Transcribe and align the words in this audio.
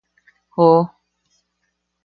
¡Joo! 0.55 0.81